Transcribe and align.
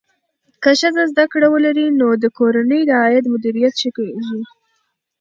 که 0.63 0.71
ښځه 0.79 1.03
زده 1.11 1.25
کړه 1.31 1.47
ولري، 1.53 1.87
نو 1.99 2.07
د 2.23 2.25
کورنۍ 2.37 2.81
د 2.85 2.91
عاید 3.01 3.25
مدیریت 3.33 3.73
ښه 3.81 3.89
کېږي. 3.97 4.41